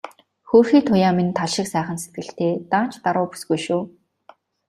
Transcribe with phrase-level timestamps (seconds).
[0.49, 3.81] Хөөрхий Туяа минь тал шиг сайхан сэтгэлтэй, даанч даруу бүсгүй шүү.